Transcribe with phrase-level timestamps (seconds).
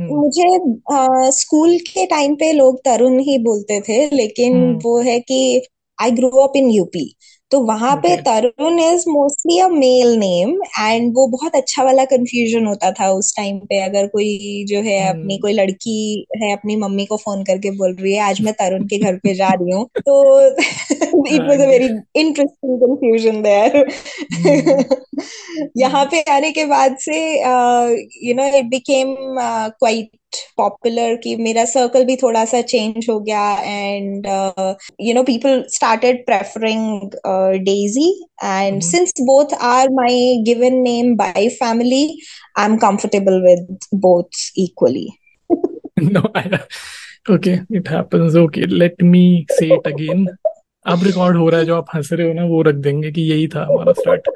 [0.00, 0.58] मुझे
[1.30, 5.40] स्कूल के टाइम पे लोग तरुण ही बोलते थे लेकिन वो है कि
[6.02, 7.12] I grow up in UP
[7.50, 10.50] तो वहाँ पे Tarun is mostly a male name
[10.80, 14.98] and वो बहुत अच्छा वाला कंफ्यूजन होता था उस टाइम पे। अगर कोई जो है
[15.08, 15.96] अपनी कोई लड़की
[16.42, 19.34] है अपनी मम्मी को फ़ोन करके बोल रही है आज मैं तरुण के घर पे
[19.34, 20.14] जा रही हूँ। तो
[21.26, 21.88] it was a very
[22.20, 23.84] interesting confusion there
[25.78, 27.18] यहाँ पे आने के बाद से
[28.28, 30.10] you know it became quite
[30.56, 34.26] popular कि मेरा सर्कल भी थोड़ा सा चेंज हो गया and
[35.00, 37.10] you know people started preferring
[37.64, 38.08] Daisy
[38.44, 42.04] and since both are my given name by family
[42.58, 45.08] I am comfortable with both equally
[46.02, 46.42] no I,
[47.30, 48.36] okay it happens.
[48.36, 50.26] Okay let me say it again.
[50.86, 53.22] अब record हो रहा है जो आप हंस रहे हो ना वो रख देंगे कि
[53.30, 54.28] यही था हमारा स्टार्ट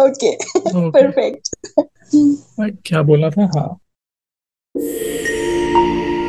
[0.00, 0.32] ओके
[0.96, 1.48] परफेक्ट
[2.86, 3.50] क्या बोला था?
[3.56, 3.78] हाँ.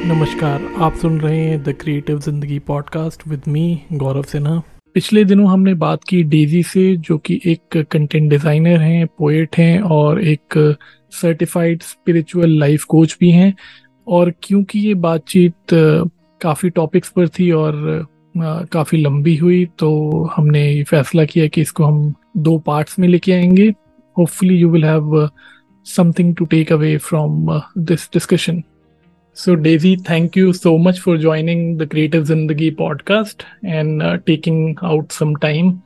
[0.05, 4.61] नमस्कार, आप सुन रहे हैं the creative Zindagi podcast with me Gaurav Sinha
[4.93, 9.81] पिछले दिनों हमने बात की डेजी से, जो कि एक कंटेंट डिज़ाइनर हैं पोएट हैं
[9.81, 10.77] और एक
[11.11, 13.53] सर्टिफाइड स्पिरिचुअल लाइफ कोच भी हैं।
[14.07, 15.53] और क्योंकि ये बातचीत,
[16.41, 18.07] काफ़ी टॉपिक्स पर थी और
[18.71, 23.73] काफ़ी लंबी हुई तो हमने फैसला किया कि इसको हम दो पार्ट्स में लेके आएँगे।
[24.17, 25.29] Hopefully you will have
[25.89, 28.63] something to take away from uh, this discussion.
[29.33, 34.77] So, Daisy, thank you so much for joining the Creative Zindagi podcast and uh, taking
[34.81, 35.81] out some time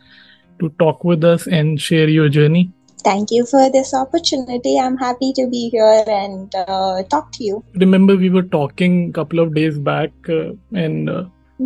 [0.59, 2.71] to talk with us and share your journey.
[3.03, 4.79] Thank you for this opportunity.
[4.79, 7.63] I'm happy to be here and uh, talk to you.
[7.75, 11.09] Remember, we were talking a couple of days back, uh, and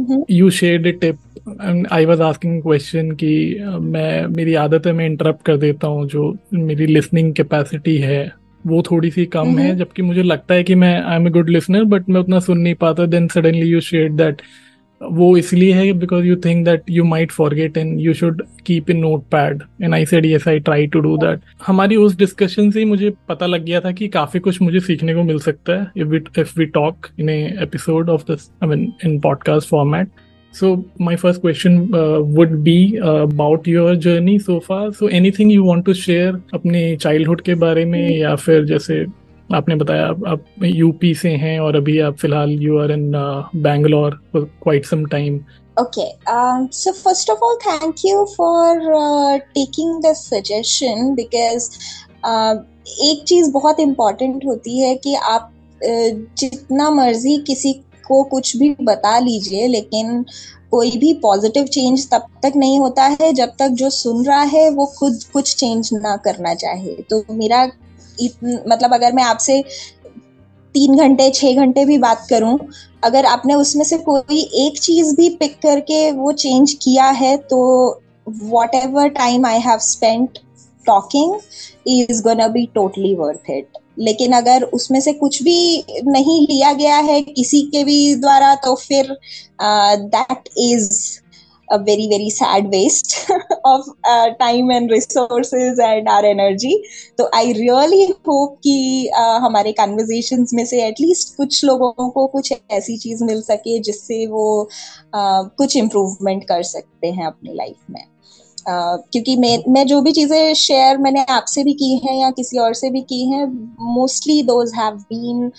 [0.06, 3.34] uh, share the tip I was asking question कि
[3.82, 8.20] मैं मेरी आदत है मैं interrupt कर देता हूँ जो मेरी लिसनिंग कैपेसिटी है
[8.66, 11.50] वो थोड़ी सी कम है जबकि मुझे लगता है कि मैं I am a good
[11.50, 14.42] listener but मैं उतना सुन नहीं पाता then suddenly you share that
[15.02, 18.98] वो इसलिए है because you think that you might forget and you should keep in
[18.98, 22.80] note pad and I said yes I try to do that हमारी उस डिस्कशन से
[22.80, 25.92] ही मुझे पता लग गया था कि काफ़ी कुछ मुझे सीखने को मिल सकता है
[25.98, 30.10] if we if we talk in episode of this I mean in podcast format
[30.54, 34.92] So my first question uh, would be uh, about your journey so far.
[34.92, 35.90] So anything you want
[36.54, 39.06] अपने childhood के बारे में या फिर जैसे
[39.56, 43.12] आपने बताया आप यूपी से हैं और अभी आप फ़िलहाल you are in
[43.56, 45.40] Bangalore for quite some time
[47.04, 51.70] first of all, thank you for uh, taking this suggestion because
[52.24, 52.56] uh,
[53.02, 57.74] एक चीज़ बहुत इम्पोर्टेंट होती है कि आप uh, जितना मर्ज़ी किसी
[58.08, 60.26] को कुछ भी बता लीजिए लेकिन
[60.72, 64.70] कोई भी पॉजिटिव चेंज तब तक नहीं होता है जब तक जो सुन रहा है
[64.70, 67.72] वो खुद कुछ चेंज ना करना चाहे। तो मेरा
[68.24, 69.62] मतलब अगर मैं आपसे
[70.76, 72.58] तीन घंटे छः घंटे भी बात करूँ,
[73.04, 77.60] अगर आपने उसमें से कोई एक चीज़ भी पिक करके वो चेंज किया है तो
[78.76, 80.40] whatever time I have spent
[80.86, 81.36] talking
[81.88, 86.98] is gonna be totally worth it लेकिन अगर उसमें से कुछ भी नहीं लिया गया
[86.98, 89.16] है किसी के भी द्वारा तो फिर
[89.62, 90.90] that is
[91.74, 93.32] a very very sad waste
[93.66, 96.74] of uh, time and resources and our energy.
[97.18, 102.54] तो आई रियली होप कि uh, हमारे कन्वर्जेशंस में से एटलीस्ट कुछ लोगों को कुछ
[102.72, 104.70] ऐसी चीज़ मिल सके जिससे वो
[105.08, 108.04] uh, कुछ इम्प्रूवमेंट कर सकते हैं अपनी लाइफ में।
[109.12, 112.74] क्योंकि मैं मैं जो भी चीज़ें शेयर मैंने आपसे भी की हैं या किसी और
[112.74, 113.46] से भी की हैं
[113.80, 115.52] mostly those have been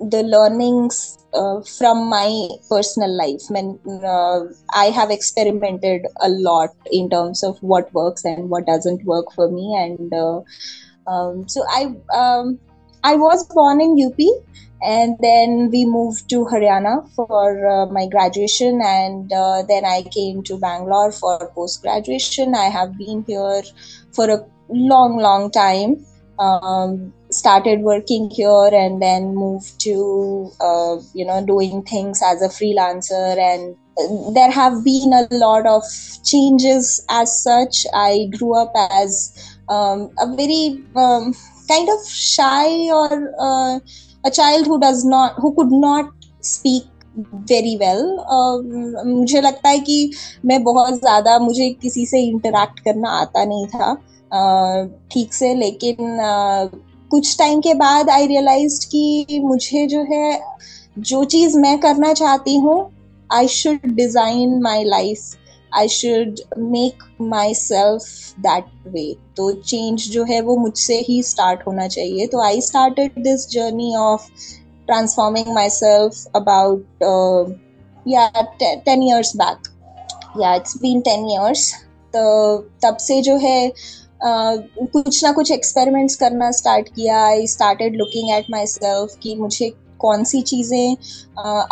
[0.00, 3.42] the learnings uh, from my personal life.
[3.54, 4.44] I, uh,
[4.74, 9.50] I have experimented a lot in terms of what works and what doesn't work for
[9.50, 9.74] me.
[9.76, 10.40] And uh,
[11.10, 12.58] um, so I, um,
[13.04, 14.18] I was born in UP
[14.80, 18.80] and then we moved to Haryana for uh, my graduation.
[18.82, 22.54] And uh, then I came to Bangalore for post graduation.
[22.54, 23.62] I have been here
[24.12, 26.04] for a long, long time.
[26.38, 32.48] Um, started working here and then moved to uh, you know doing things as a
[32.48, 33.76] freelancer and
[34.34, 35.82] there have been a lot of
[36.24, 39.16] changes as such i grew up as
[39.68, 41.34] um, a very um,
[41.68, 43.78] kind of shy or uh,
[44.24, 46.84] a child who does not who could not speak
[47.50, 48.02] very well
[48.34, 49.98] uh, मुझे लगता है कि
[50.46, 53.88] मैं बहुत ज़्यादा मुझे किसी से इंटरेक्ट करना आता नहीं था
[54.30, 60.40] uh, ठीक से लेकिन uh, कुछ टाइम के बाद आई रियलाइज़ कि मुझे जो है,
[60.98, 62.78] जो चीज़ मैं करना चाहती हूँ
[63.30, 65.20] I should design my life
[65.72, 67.02] I should make
[67.54, 68.02] myself
[68.40, 69.04] that way
[69.36, 73.94] तो चेंज जो है वो मुझसे ही स्टार्ट होना चाहिए। तो I started this journey
[73.96, 74.28] of
[74.86, 77.02] transforming myself about
[78.06, 78.28] या
[78.60, 79.68] टेन ईयर्स बैक
[80.40, 81.72] या इट्स बीन टेन ईयर्स
[82.14, 83.72] तो तब से जो है
[84.20, 90.24] कुछ ना कुछ एक्सपेरिमेंट्स करना स्टार्ट किया। I started looking at myself कि मुझे कौन
[90.24, 90.96] सी चीज़ें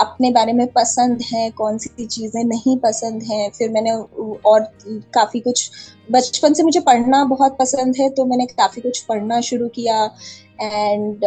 [0.01, 4.63] अपने बारे में पसंद हैं, कौन सी चीज़ें नहीं पसंद हैं। फिर मैंने और
[5.15, 5.71] काफ़ी कुछ,
[6.13, 10.05] बचपन से मुझे पढ़ना बहुत पसंद है तो मैंने काफ़ी कुछ पढ़ना शुरू किया।
[10.63, 11.25] And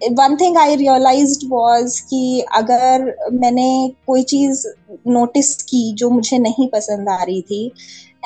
[0.00, 4.66] one thing I realise was कि अगर मैंने कोई चीज़
[5.08, 7.70] नोटिस की जो मुझे नहीं पसंद आ रही थी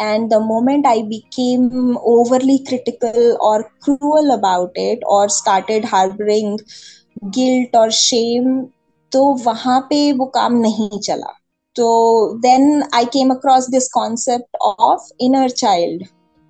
[0.01, 6.57] and the moment i became overly critical or cruel about it or started harboring
[7.35, 8.61] guilt और शेम
[9.13, 11.33] तो वहाँ पे वो काम नहीं चला।
[11.77, 11.89] तो
[12.39, 16.07] then I came across this concept of inner child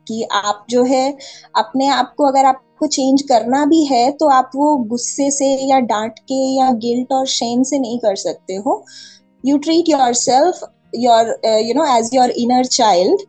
[0.07, 1.17] कि आप जो है,
[1.57, 5.79] अपने आप को अगर आपको चेंज करना भी है तो आप वो गुस्से से या
[5.81, 8.85] डांट के या गिल्ट और शेम से नहीं कर सकते हो।
[9.45, 10.61] You treat yourself
[10.95, 13.21] your you know as your inner child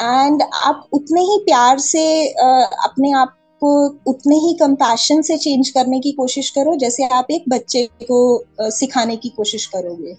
[0.00, 5.68] and आप उतने ही प्यार से uh, अपने आप को उतने ही कंपैशन से चेंज
[5.68, 10.16] करने की कोशिश करो जैसे आप एक बच्चे को सिखाने की कोशिश करोगे।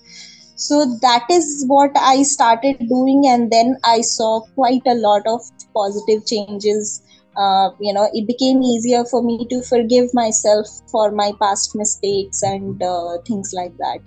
[0.63, 5.41] So that is what i started doing and then i saw quite a lot of
[5.77, 7.01] positive changes
[7.35, 12.43] Uh, you know it became easier for me to forgive myself for my past mistakes
[12.43, 13.99] and uh, things like that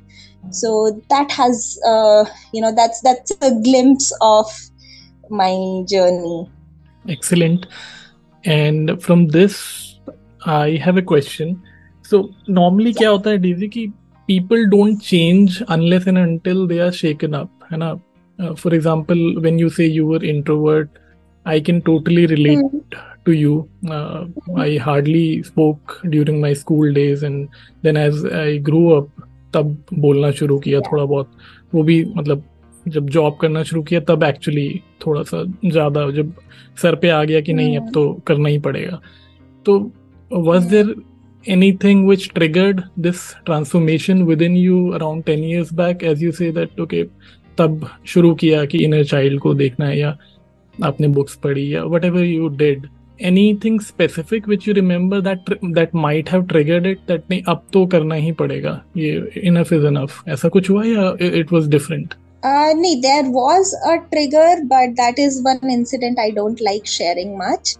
[0.50, 4.46] so that has uh, you know that's that's a glimpse of
[5.28, 6.48] my journey
[7.08, 7.66] excellent
[8.44, 9.98] and from this
[10.44, 11.60] i have a question
[12.02, 13.00] so normally yeah.
[13.00, 13.86] kya hota hai daisy ki
[14.28, 19.58] people don't change unless and until they are shaken up hai uh, for example when
[19.58, 21.02] you say you were introvert
[21.44, 23.12] i can totally relate mm.
[23.26, 23.54] To you.
[23.90, 24.26] Uh,
[24.56, 27.48] I hardly spoke during my school days, and
[27.82, 29.08] then as I grew up,
[29.54, 31.30] तब बोलना शुरू किया थोड़ा बहुत।
[31.74, 32.42] वो भी मतलब
[32.86, 34.68] जब जॉब करना शुरू किया तब एक्चुअली
[35.06, 36.32] थोड़ा सा ज़्यादा जब
[36.82, 39.00] सर पे आ गया कि नहीं अब तो करना ही पड़ेगा।
[39.66, 39.78] तो
[40.30, 40.94] was there
[41.84, 46.80] anything which triggered this transformation within you around ten years back as you say that
[46.80, 47.02] okay
[47.58, 50.16] तब शुरू किया कि इनर चाइल्ड को देखना है या
[50.74, 52.86] आपने बुक्स पढ़ी या whatever you did
[53.19, 57.85] anything specific which you remember that that might have triggered it that नहीं अब तो
[57.93, 59.11] करना ही पड़ेगा ये
[59.51, 63.99] enough is enough ऐसा कुछ हुआ या it was different Uh, no, there was a
[64.11, 67.73] trigger, but that is one incident I don't like sharing much,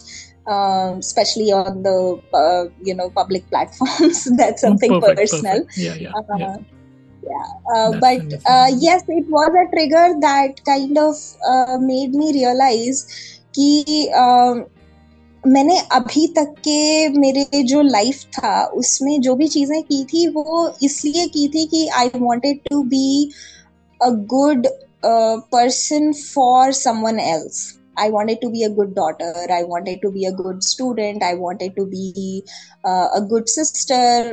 [0.47, 4.21] um, especially on the uh, you know public platforms.
[4.37, 5.63] That's something perfect, personal.
[5.63, 5.77] Perfect.
[5.77, 6.57] Yeah, yeah, uh, yeah.
[7.31, 7.47] yeah.
[7.75, 11.15] Uh, but uh, yes, it was a trigger that kind of
[11.47, 13.01] uh, made me realize
[13.57, 14.61] कि uh,
[15.46, 20.68] मैंने अभी तक के मेरे जो life था, उसमें जो भी चीज़ें की थी, वो
[20.82, 23.30] इसलिए की थी कि I wanted to be
[24.00, 24.66] a good
[25.04, 27.60] person for someone else
[27.98, 31.34] I wanted to be a good daughter I wanted to be a good student I
[31.36, 32.42] wanted to be
[32.86, 34.30] a good sister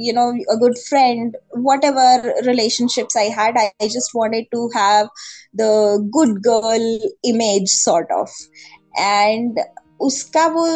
[0.00, 1.36] you know a good friend
[1.84, 5.08] whatever relationships I had I just wanted to have
[5.56, 5.70] the
[6.14, 8.42] good girl image sort of
[8.98, 9.60] and
[10.00, 10.66] uska वो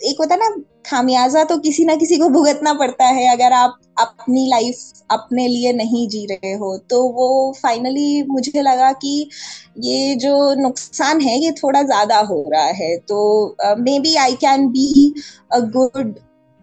[0.00, 0.48] एक होता ना,
[0.86, 5.72] खामियाजा तो किसी ना किसी को भुगतना पड़ता है, अगर आप अपनी लाइफ अपने लिए
[5.72, 9.28] नहीं जी रहे हो। तो वो फाइनली मुझे लगा कि
[9.78, 13.56] ये जो नुकसान है, ये थोड़ा ज़्यादा हो रहा है। तो
[14.00, 15.12] maybe I can be
[15.52, 16.14] a good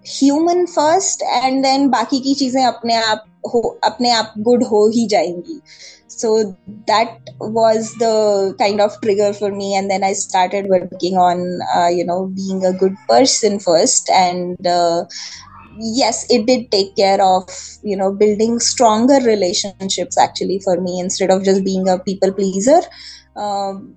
[0.05, 5.05] human first and then बाकी की चीज़ें अपने आप हो, अपने आप गुड हो ही
[5.07, 5.59] जाएँगी।
[6.12, 11.60] so that was the kind of trigger for me and then i started working on
[11.74, 15.04] uh, you know being a good person first and uh,
[15.78, 17.48] yes it did take care of
[17.82, 22.80] you know building stronger relationships actually for me instead of just being a people pleaser
[23.36, 23.94] um,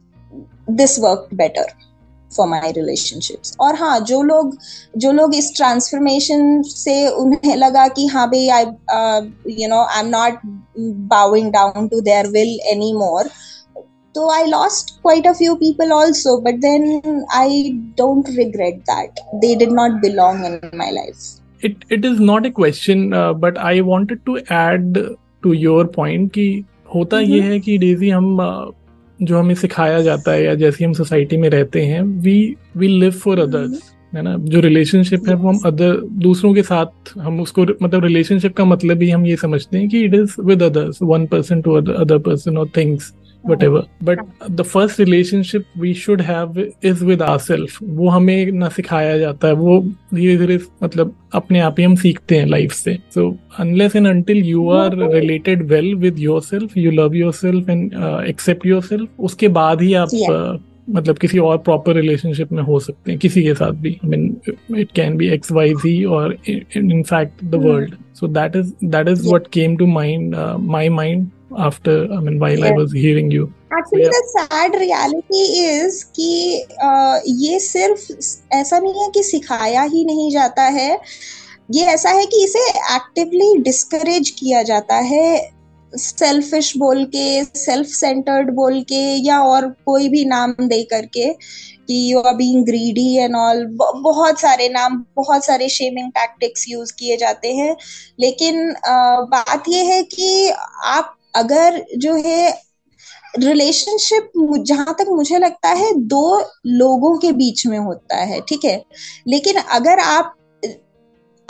[0.68, 1.66] this worked better
[2.36, 4.58] for my relationships और हाँ जो लोग
[4.98, 8.66] जो लोग इस transformation से उन्हें लगा कि हाँ भाई I
[9.62, 10.40] you know I am not
[11.51, 13.29] Down to there will any more
[14.17, 19.19] So I lost quite a few people also, but then I don't regret that.
[19.43, 21.27] They did not belong in my life.
[21.63, 24.97] It it is not a question, uh, but I wanted to add
[25.43, 26.65] to your point कि
[26.95, 27.35] होता mm-hmm.
[27.35, 28.73] ये है कि Daisy हम uh,
[29.23, 33.11] जो हमें सिखाया जाता है या जैसे हम सोसाइटी में रहते हैं we we live
[33.11, 34.37] for others है ना?
[34.39, 39.03] जो रिलेशनशिप है वो हम अदर दूसरों के साथ हम उसको मतलब रिलेशनशिप का मतलब
[39.03, 42.59] ही हम ये समझते हैं कि it is with others one person to other person
[42.59, 43.15] और things
[43.63, 44.19] whatever but
[44.51, 49.49] the first relationship we should have is with our self वो हमें ना सिखाया जाता
[49.49, 49.81] है वो
[50.15, 54.37] धीरे धीरे मतलब अपने आप ही हम सीखते हैं लाइफ से। So unless and until
[54.37, 57.93] you are related well with yourself you love yourself and
[58.29, 63.11] accept yourself उसके बाद ही आप uh, मतलब किसी और प्रॉपर रिलेशनशिप में हो सकते
[63.11, 64.41] हैं किसी के साथ भी। I mean
[64.79, 69.09] it can be X Y Z और in fact the world so that is that
[69.09, 71.31] is what came to mind my mind
[71.65, 72.67] after i mean while yeah.
[72.67, 73.53] i was hearing you.
[73.73, 74.09] Actually yeah.
[74.09, 75.45] the sad reality
[76.17, 78.11] कि uh, ये सिर्फ़
[78.53, 81.01] ऐसा नहीं है कि सिखाया ही नहीं जाता है।
[81.73, 85.56] ये ऐसा है कि इसे एक्टिवली डिस्करेज किया जाता है।
[85.93, 91.33] सेल्फिश बोल के सेल्फ सेंटर्ड बोल के या और कोई भी नाम दे करके
[91.89, 93.65] कि you are being greedy and all
[94.03, 97.77] बहुत सारे नाम बहुत सारे शेमिंग टैक्टिक्स यूज़ किए जाते हैं।
[98.21, 100.51] लेकिन आ, बात यह है कि
[100.85, 102.67] आप अगर जो है
[103.39, 108.83] रिलेशनशिप जहाँ तक मुझे लगता है दो लोगों के बीच में होता है ठीक है?
[109.29, 110.33] लेकिन अगर आप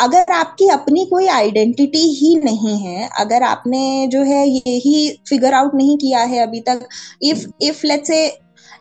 [0.00, 5.74] अगर आपकी अपनी कोई आइडेंटिटी ही नहीं है अगर आपने जो है यही फिगर आउट
[5.74, 6.88] नहीं किया है अभी तक
[7.22, 8.26] if if let's say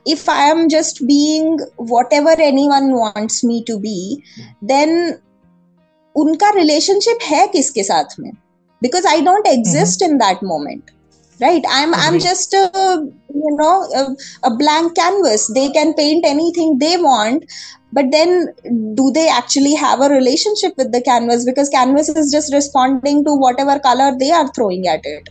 [0.07, 1.45] if i am just being
[1.91, 3.93] whatever anyone wants me to be
[4.71, 4.91] then
[6.15, 8.31] उनका रिलेशनशिप है किसके साथ में
[8.81, 10.91] because I don't exist in that moment
[11.39, 12.01] right i'm mm-hmm.
[12.01, 14.03] i'm just a, you know a,
[14.43, 17.43] a blank canvas they can paint anything they want
[17.94, 18.54] but then
[18.94, 23.34] do they actually have a relationship with the canvas because canvas is just responding to
[23.34, 25.28] whatever color they are throwing at it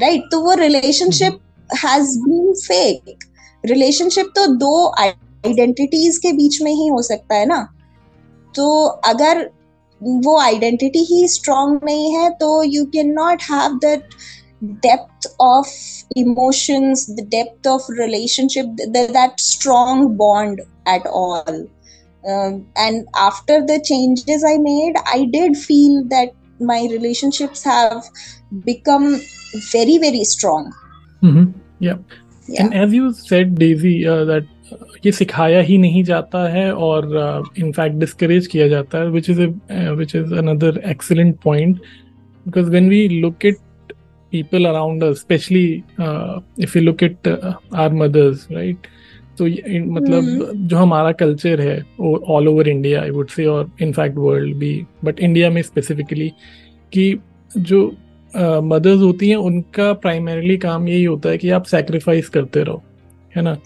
[0.00, 1.86] right so a relationship mm-hmm.
[1.86, 3.16] has been fake
[3.64, 7.56] relationship तो दो identities के बीच में ही हो सकता है ना
[8.54, 8.66] तो
[9.10, 9.38] अगर
[10.00, 14.14] वो आइडेंटिटी ही स्ट्रांग नहीं है तो you can not have that
[14.82, 15.66] depth of
[16.16, 21.58] emotions the depth of relationship th- that strong bond at all
[22.27, 28.03] Um, and after the changes i made i did feel that my relationships have
[28.65, 29.19] become
[29.71, 30.71] very very strong
[31.21, 31.51] mm-hmm.
[31.79, 31.97] yeah.
[32.47, 34.43] yeah and as you said daisy uh, that
[35.05, 37.05] ये सिखाया ही नहीं जाता है और
[37.57, 39.41] in fact uh, discourage किया जाता है which is
[39.97, 41.79] which is another excellent point
[42.45, 43.57] because when we look it
[44.31, 48.87] people around us especially uh, if you look at uh, our mothers right
[49.37, 49.45] तो
[49.91, 50.55] मतलब hmm.
[50.55, 51.85] जो हमारा कल्चर है
[52.27, 56.29] all over India I would say और in fact world भी but India में specifically
[56.93, 57.19] कि
[57.57, 57.95] जो
[58.63, 62.83] मदर्स uh, होती हैं उनका प्राइमरीली काम यही होता है कि आप सेक्रीफाइस करते रहो
[63.35, 63.57] है ना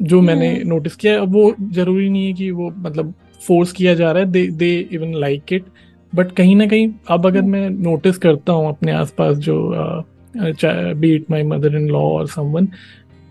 [0.00, 0.20] जो.
[0.20, 4.30] मैंने नोटिस किया वो ज़रूरी नहीं है कि वो मतलब फोर्स किया जा रहा है
[4.30, 5.64] they they even like it
[6.14, 9.74] but कहीं ना कहीं अब अगर मैं नोटिस करता हूँ अपने आसपास जो
[10.94, 12.68] be it my mother in law और समवन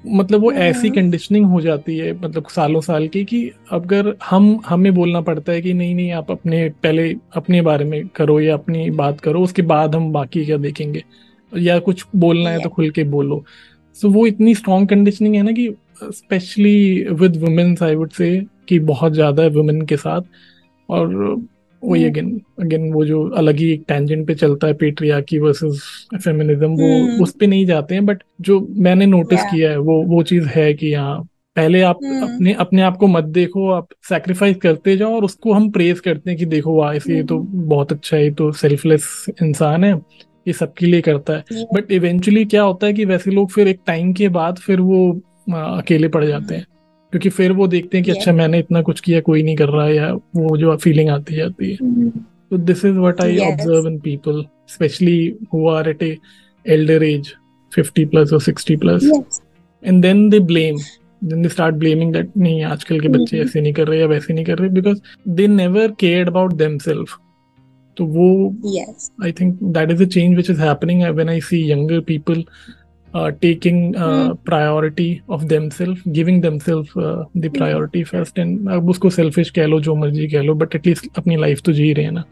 [0.08, 4.96] मतलब वो ऐसी कंडीशनिंग हो जाती है मतलब सालों साल की कि अगर हम हमें
[4.96, 8.90] बोलना पड़ता है कि नहीं नहीं आप अपने पहले अपने बारे में करो या अपनी
[8.90, 11.04] बात करो उसके बाद हम बाकी क्या देखेंगे?
[11.58, 13.46] या कुछ बोलना है तो खुल के बोलो।
[13.94, 18.46] सो so, वो इतनी स्ट्रॉन्ग कंडीशनिंग है ना कि specially with womens I would say
[18.70, 20.22] कि बहुत ज़्यादा है वुमेन के साथ
[20.90, 21.38] और
[21.84, 25.82] वही अगेन हम्म। अगेन वो जो अलग ही एक टेंजेंट पे चलता है पेट्रियार्की वर्सेस
[26.16, 30.02] फेमिनिज्म वो हम्म। उस पे नहीं जाते हैं बट जो मैंने नोटिस किया है वो
[30.06, 31.24] वो चीज़ है कि हाँ
[31.56, 32.24] पहले आप hmm.
[32.24, 36.30] अपने अपने आप को मत देखो आप सेक्रीफाइस करते जाओ और उसको हम प्रेज करते
[36.30, 37.28] हैं कि देखो वाह इसे hmm.
[37.30, 39.94] तो बहुत अच्छा है तो सेल्फलेस इंसान है
[40.48, 43.80] ये सबके लिए करता है बट इवेंचुअली क्या होता है कि वैसे लोग फिर एक
[43.88, 45.12] टाइम के बाद फिर वो
[45.52, 46.66] अकेले पड़ जाते हैं
[47.16, 49.86] क्योंकि फिर वो देखते हैं कि अच्छा मैंने इतना कुछ किया कोई नहीं कर रहा
[49.86, 54.00] है या वो जो फीलिंग आती जाती है। तो this is what I observe in
[54.00, 56.18] people specially who are at a
[56.68, 57.34] elder age
[57.80, 59.32] 50 plus और 60 plus
[59.86, 60.78] and then they blame
[61.24, 63.46] then they start blaming that नहीं आजकल के बच्चे mm-hmm.
[63.46, 67.18] ऐसे नहीं कर रहे या वैसे नहीं कर रहे because they never cared about themselves
[67.98, 68.56] तो वो
[69.24, 72.44] I think that is a change which is happening when I see younger people
[73.16, 74.38] uh, taking uh, mm.
[74.44, 78.08] priority of themselves giving themselves uh, the priority mm.
[78.14, 81.38] first and अब उसको selfish कह लो जो मर्ज़ी कह लो but at least अपनी
[81.46, 82.26] life तो जी रहे हैं ना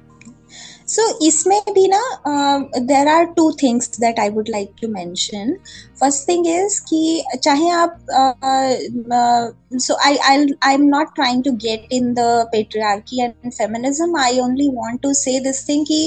[0.94, 5.56] so इसमें भी ना uh, there are two things that I would like to mention
[6.02, 7.02] first thing is कि
[7.44, 8.74] चाहे आप uh,
[9.20, 14.32] uh, so I I'll, I'm not trying to get in the patriarchy and feminism I
[14.48, 16.02] only want to say this thing कि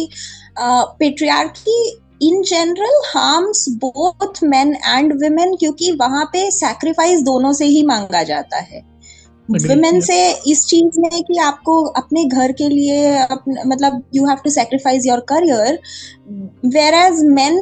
[0.59, 1.79] uh, patriarchy
[2.23, 8.23] in general harms both men and women क्योंकि वहाँ पे sacrifice दोनों से ही मांगा
[8.23, 8.83] जाता है।
[9.49, 10.17] Women से
[10.51, 13.27] इस चीज़ में कि आपको अपने घर के लिए
[13.67, 15.79] मतलब you have to sacrifice your career
[16.67, 17.59] where as men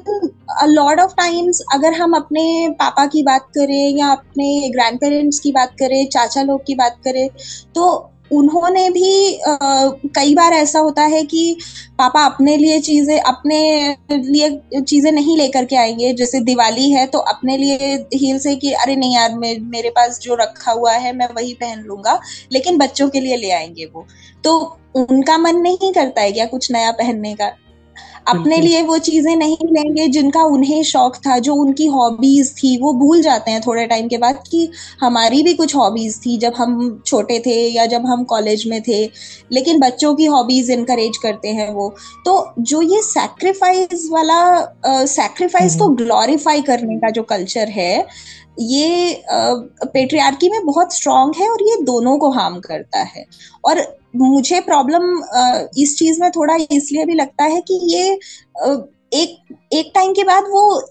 [0.63, 5.39] a lot of times अगर हम अपने पापा की बात करें या अपने ग्रैंड पेरेंट्स
[5.39, 7.29] की बात करें चाचा लोग की बात करें
[7.75, 7.91] तो
[8.31, 9.57] उन्होंने भी आ,
[10.17, 11.57] कई बार ऐसा होता है कि
[11.99, 13.59] पापा अपने लिए चीज़ें अपने
[14.13, 18.73] लिए चीज़ें नहीं लेकर के आएँगे। जैसे दिवाली है तो अपने लिए हील से कि
[18.75, 22.19] अरे नहीं यार मे, मेरे पास जो रखा हुआ है मैं वही पहन लूँगा
[22.53, 24.07] लेकिन बच्चों के लिए ले आएँगे वो।
[24.45, 24.57] तो
[24.97, 27.51] उनका मन नहीं करता है क्या कुछ नया पहनने का?
[28.29, 32.93] अपने लिए वो चीज़ें नहीं लेंगे जिनका उन्हें शौक था जो उनकी हॉबीज थी वो
[32.95, 34.69] भूल जाते हैं थोड़े टाइम के बाद कि
[35.01, 39.03] हमारी भी कुछ हॉबीज थी जब हम छोटे थे या जब हम कॉलेज में थे
[39.53, 41.89] लेकिन बच्चों की हॉबीज इनकरेज करते हैं वो
[42.25, 48.07] तो जो ये सैक्रिफाइस वाला सैक्रिफाइस को ग्लोरीफाई हम्म। करने का जो कल्चर है
[48.59, 53.25] ये पेट्रियार्की में बहुत स्ट्रांग है और ये दोनों को हार्म करता है।
[53.65, 53.83] और
[54.17, 55.05] मुझे प्रॉब्लम
[55.79, 58.19] इस चीज़ में थोड़ा इसलिए भी लगता है कि ये
[59.15, 60.83] एक एक टाइम के बाद वो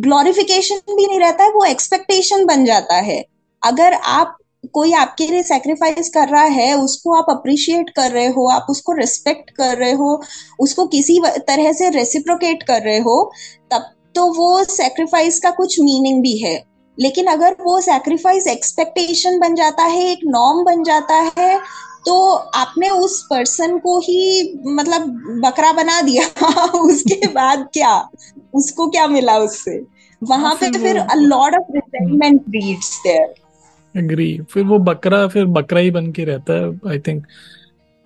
[0.00, 3.24] ग्लोरिफिकेशन भी नहीं रहता है वो एक्सपेक्टेशन बन जाता है।
[3.62, 4.36] अगर आप,
[4.74, 8.92] कोई आपके लिए सेक्रीफाइस कर रहा है, उसको आप अप्रिशिएट कर रहे हो, आप उसको
[8.92, 10.22] रिस्पेक्ट कर रहे हो,
[10.60, 13.32] उसको किसी तरह से रेसिप्रोकेट कर रहे हो,
[13.72, 19.54] तब तो वो सेक्रीफाइस का कुछ मीनिंग भी है। लेकिन अगर वो सेक्रीफाइस एक्सपेक्टेशन बन
[19.54, 21.60] जाता है एक नॉर्म बन जाता है
[22.06, 25.02] तो आपने उस पर्सन को ही मतलब
[25.44, 26.24] बकरा बना दिया।
[26.74, 28.08] उसके बाद क्या?
[28.54, 29.82] उसको क्या मिला उससे?
[30.22, 33.34] वहाँ पे फिर a lot of resentment breeds there
[33.94, 37.26] agree फिर वो बकरा फिर बकरा ही बन के रहता है आई थिंक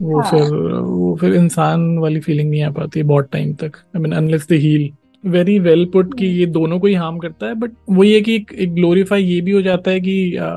[0.02, 0.31] वो हाँ.
[0.31, 0.52] फिर
[0.83, 4.52] वो फिर इंसान वाली फीलिंग नहीं आ पाती बहुत टाइम तक। I mean unless the
[4.52, 4.90] heal
[5.26, 8.35] very well put कि ये दोनों को ही हार्म करता है बट वो ये कि
[8.37, 10.49] एक ग्लोरीफाई ये भी हो जाता है कि आ,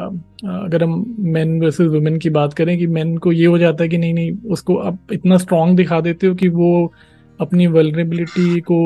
[0.46, 3.90] अगर हम मेन वर्सेस वुमेन की बात करें कि मेन को ये हो जाता है
[3.90, 6.94] कि नहीं नहीं उसको आप इतना स्ट्रांग दिखा देते हो कि वो
[7.40, 8.78] अपनी वलरेबिलिटी को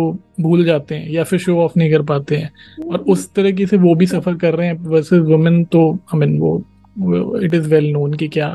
[0.42, 2.52] भूल जाते हैं या फिर शो ऑफ़ नहीं कर पाते हैं।
[2.88, 6.40] और उस तरीके से वो भी सफ़र कर रहे हैं वर्सेस वुमेन तो आई मीन
[6.40, 6.64] वो
[7.40, 8.48] इट इज़ वेल नोन कि क्या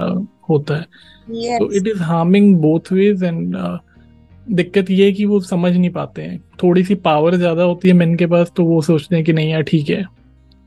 [0.50, 3.56] होता है। तो it is harming both ways and
[4.50, 7.94] दिक्कत ये है कि वो समझ नहीं पाते हैं। थोड़ी सी पावर ज़्यादा होती है
[7.94, 10.04] मेन के पास तो वो सोचते हैं कि नहीं यार ठीक है।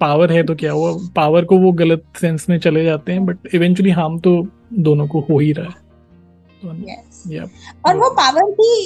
[0.02, 0.92] पावर है तो क्या हुआ?
[1.16, 4.42] पावर को वो गलत सेंस में चले जाते हैं बट इवेंचुअली हार्म तो
[4.80, 5.80] दोनों को हो ही रहा है।
[6.64, 7.22] yes.
[7.28, 7.48] yeah.
[7.86, 8.84] और वो पावर भी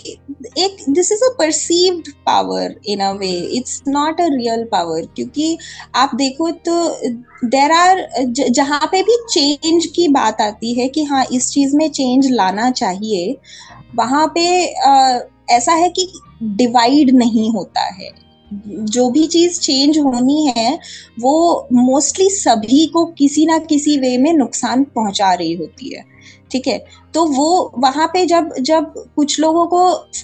[0.57, 5.57] एक this is a perceived power in a way it's not a real power क्योंकि
[5.95, 6.75] आप देखो तो
[7.47, 11.89] देर आर जहाँ पे भी चेंज की बात आती है कि हाँ इस चीज़ में
[11.89, 13.37] चेंज लाना चाहिए
[13.95, 16.07] वहाँ पे आ, ऐसा है कि
[16.43, 18.09] डिवाइड नहीं होता है।
[18.51, 20.79] जो भी चीज़ चेंज होनी है
[21.19, 26.03] वो मोस्टली सभी को किसी ना किसी वे में नुकसान पहुँचा रही होती है।
[26.51, 26.77] ठीक है?
[27.13, 29.83] तो वो वहाँ पे जब जब कुछ लोगों को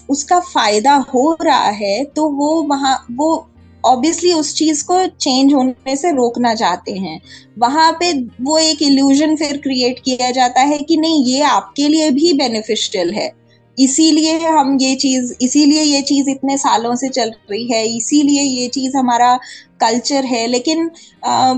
[0.09, 3.47] उसका फ़ायदा हो रहा है तो वो वहाँ वो
[3.83, 7.19] ऑब्वियसली उस चीज़ को चेंज होने से रोकना चाहते हैं।
[7.59, 12.09] वहाँ पे वो एक इल्यूजन फिर क्रिएट किया जाता है कि नहीं ये आपके लिए
[12.11, 13.40] भी बेनिफिशियल है।
[13.77, 18.67] इसीलिए हम ये चीज़ इसीलिए ये चीज़ इतने सालों से चल रही है इसीलिए ये
[18.69, 19.35] चीज़ हमारा
[19.81, 20.89] कल्चर है। लेकिन
[21.25, 21.53] आ,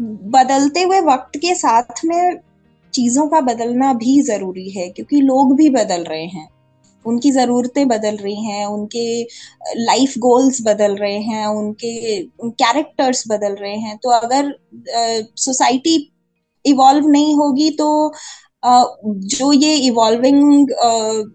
[0.00, 2.38] बदलते हुए वक्त के साथ में
[2.92, 6.48] चीज़ों का बदलना भी ज़रूरी है क्योंकि लोग भी बदल रहे हैं।
[7.04, 9.22] उनकी ज़रूरतें बदल रही हैं उनके
[9.76, 14.52] लाइफ गोल्स बदल रहे हैं उनके कैरेक्टर्स बदल रहे हैं। तो अगर
[15.38, 15.96] सोसाइटी
[16.64, 17.88] इवॉल्व नहीं होगी तो
[18.64, 20.70] जो ये इवॉल्विंग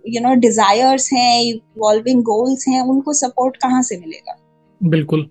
[0.08, 4.38] यू नो डिजायर्स हैं इवॉल्विंग गोल्स हैं उनको सपोर्ट कहाँ से मिलेगा?
[4.84, 5.30] बिल्कुल।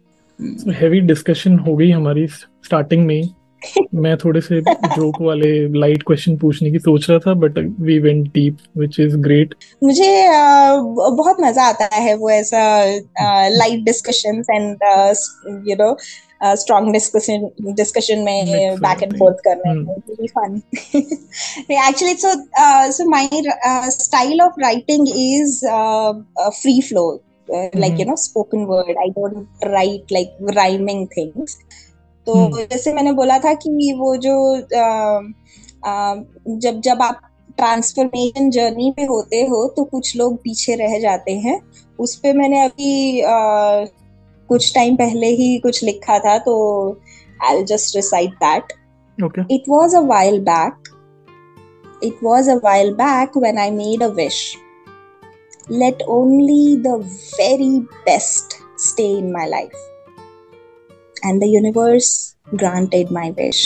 [0.73, 1.09] Heavy hmm.
[1.09, 3.29] डिस्कशन हो गई हमारी स्टार्टिंग में
[3.95, 8.27] मैं थोड़े से जोक वाले लाइट क्वेश्चन पूछने की सोच रहा था but we went
[8.35, 9.55] deep which is great
[9.85, 12.85] मुझे uh, बहुत मज़ा आता है वो ऐसा
[13.49, 14.79] light discussions and
[15.69, 15.97] you know
[16.45, 19.75] strong discussion discussion में बैक एंड फोर्थ करने
[21.71, 22.29] में actually so
[22.93, 23.29] so my
[23.91, 25.67] style of writing is
[26.39, 27.23] free flow
[27.77, 31.57] like you know spoken word I don't write like rhyming things
[32.27, 34.57] तो जैसे मैंने बोला था कि वो जो
[36.57, 37.21] जब जब आप
[37.57, 41.61] ट्रांसफॉर्मेशन जर्नी पे होते हो तो कुछ लोग पीछे रह जाते हैं।
[41.99, 43.23] उस पर मैंने अभी
[44.49, 46.57] कुछ टाइम पहले ही कुछ लिखा था तो
[47.45, 48.73] I just recite that
[49.53, 50.89] it was a while back
[52.05, 54.41] it was a while back when I made a wish
[55.71, 56.95] let only the
[57.41, 59.73] very best stay in my life
[61.25, 62.11] and the universe
[62.55, 63.65] granted my wish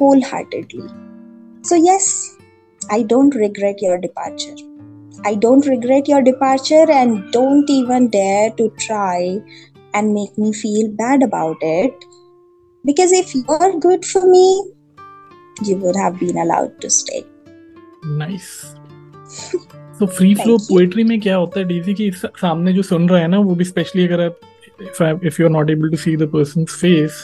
[0.24, 0.88] wholeheartedly
[1.68, 2.08] so yes
[2.80, 4.64] I don't regret your departure
[5.26, 9.38] I don't regret your departure and don't even dare to try
[9.98, 12.06] and make me feel bad about it.
[12.84, 14.46] Because if you're good for me,
[15.62, 17.22] you would have been allowed to stay.
[18.24, 18.50] Nice.
[19.98, 23.28] तो free flow poetry में क्या होता है DG की सामने जो सुन रहा है
[23.28, 26.76] ना वो भी स्पेशली अगर आप if you are not able to see the person's
[26.80, 27.22] face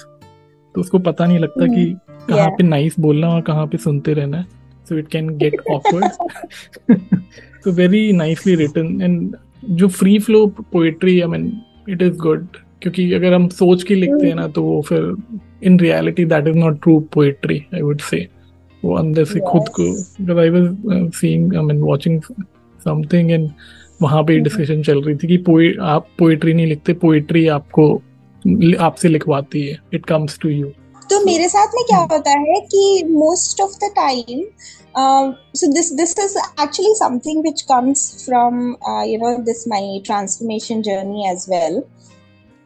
[0.74, 2.28] तो उसको पता नहीं लगता कि hmm.
[2.28, 4.46] कहाँ पे नाइस बोलना और कहाँ पे सुनते रहना है
[4.88, 7.20] so it can get awkward
[7.64, 9.36] so very nicely written and
[9.80, 11.50] जो free flow poetry I mean
[11.88, 12.46] it is good
[12.82, 15.14] क्योंकि अगर हम सोच के लिखते हैं ना तो वो फिर
[15.62, 18.26] in reality that is not true poetry I would say
[18.82, 19.48] वो अंदर से yes.
[19.48, 22.20] खुद को I was seeing I mean watching
[22.80, 23.50] something and
[24.02, 24.86] वहाँ पे डिस्कशन mm-hmm.
[24.86, 27.94] चल रही थी कि पोए आप पोएट्री नहीं लिखते पोएट्री आपको
[28.80, 30.72] आपसे लिखवाती है इट कम्स टू यू
[31.12, 34.40] तो मेरे साथ में क्या हम्म। होता है कि most of the time
[35.56, 38.60] so this this is actually something which comes from
[39.06, 41.82] you know this my transformation journey as well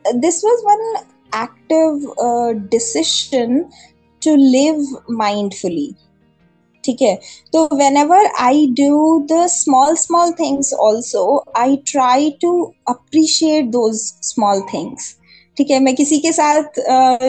[0.05, 0.95] this was one
[1.33, 2.15] active
[2.71, 3.59] decision
[4.23, 5.91] to live mindfully
[6.85, 7.15] ठीक है?
[7.53, 14.61] तो whenever I do the small small things also I try to appreciate those small
[14.75, 15.15] things
[15.59, 16.81] ठीक है मैं किसी के साथ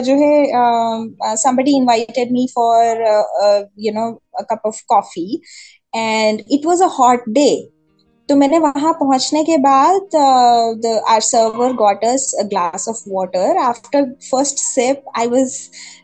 [0.06, 2.74] जो है somebody invited me for
[3.86, 4.06] you know
[4.40, 5.40] a cup of coffee
[5.94, 7.56] and it was a hot day
[8.28, 10.08] तो मैंने वहाँ पहुँचने के बाद
[10.80, 15.58] the are server got a glass of water after first sip I was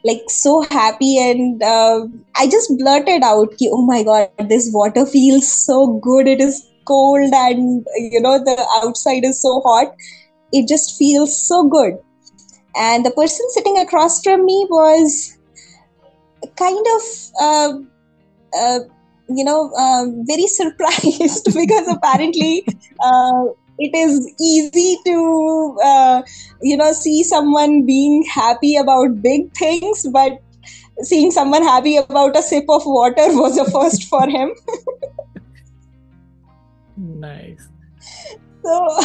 [0.06, 5.52] like so happy and I just blurted out कि ओह my God this water feels
[5.66, 9.94] so good it is cold and you know the outside is so hot
[10.52, 11.94] it just feels so good
[12.76, 15.38] and the person sitting across from me was
[16.56, 17.02] kind of
[17.40, 17.72] uh,
[18.58, 18.80] uh,
[19.28, 22.64] you know uh, very surprised because apparently
[23.00, 23.44] uh,
[23.78, 26.22] it is easy to uh,
[26.62, 30.38] you know see someone being happy about big things but
[31.02, 34.52] seeing someone happy about a sip of water was a first for him.
[36.96, 37.68] Nice
[38.64, 38.98] so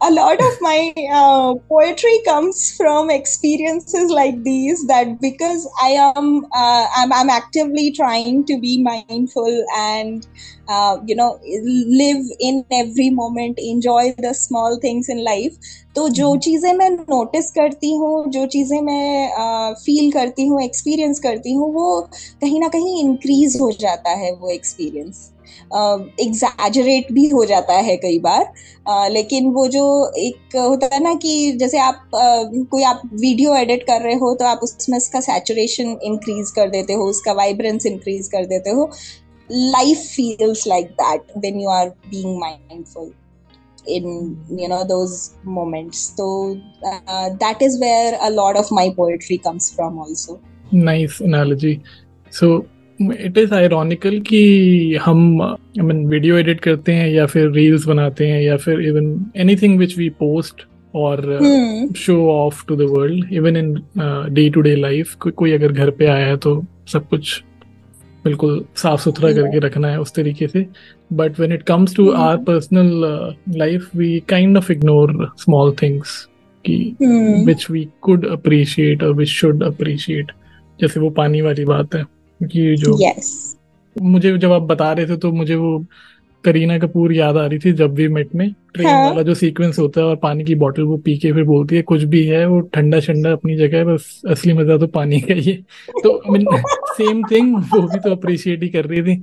[0.00, 6.44] a lot of my uh, poetry comes from experiences like these that because i am
[6.52, 10.26] uh, I'm, I'm actively trying to be mindful and
[10.68, 15.56] uh, you know live in every moment enjoy the small things in life
[15.94, 16.40] तो जो mm-hmm.
[16.44, 21.72] चीज़ें मैं notice करती हूँ जो चीज़ें मैं feel uh, करती हूँ एक्सपीरियंस करती हूँ
[21.74, 22.00] वो
[22.40, 25.31] कहीं ना कहीं इंक्रीज हो जाता है वो एक्सपीरियंस
[26.20, 28.44] एग्जैजरेट भी हो जाता है कई बार।
[28.88, 29.84] uh, लेकिन वो जो
[30.18, 34.34] एक होता है ना कि जैसे आप uh, कोई आप वीडियो एडिट कर रहे हो
[34.34, 38.90] तो आप उसमें उसका सैचुरेशन इंक्रीज कर देते हो उसका वाइब्रेंस इंक्रीज कर देते हो।
[39.50, 43.12] Life feels like that when you are being mindful
[43.92, 44.04] in
[44.56, 45.14] you know those
[45.54, 46.00] moments.
[46.16, 46.26] So
[46.88, 50.36] uh, that is where a lot of my poetry comes from also.
[50.72, 51.72] Nice analogy.
[52.32, 52.50] So
[53.10, 54.40] it is ironical कि
[55.02, 59.14] हम I mean video edit करते हैं या फिर reels बनाते हैं या फिर even
[59.36, 61.38] anything which we post और
[61.96, 63.74] show off to the world even in
[64.34, 66.62] day to day life कोई अगर घर पे आया है तो
[66.92, 67.42] सब कुछ
[68.24, 69.32] बिल्कुल साफ़ सुथरा.
[69.32, 70.66] करके रखना है उस तरीके से।
[71.12, 76.28] But when it comes to our personal life we kind of ignore small things
[76.64, 76.96] की
[77.46, 80.32] विच वी कुड अप्रिशिएट और विच शुड अप्रिशिएट
[80.80, 82.04] जैसे वो पानी वाली बात है।
[82.44, 83.30] कि जो yes.
[83.96, 85.78] मुझे जब आप बता रहे थे तो मुझे वो
[86.44, 89.08] करीना कपूर याद आ रही थी जब भी मेट में ट्रेन हाँ.
[89.08, 91.82] वाला जो सीक्वेंस होता है और पानी की बोतल वो पी के फिर बोलती है
[91.82, 95.34] कुछ भी है वो ठंडा ठंडा अपनी जगह है बस असली मज़ा तो पानी का
[95.34, 95.56] ही है
[96.02, 99.16] तो आई मीन सेम थिंग वो भी तो अप्रिशिएट ही कर रही थी